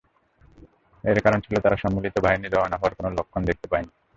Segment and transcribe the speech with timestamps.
[1.03, 3.91] এর কারণ ছিল তারা সম্মিলিত বাহিনীর রওনা হওয়ার কোন লক্ষণ দেখতে পায়নি।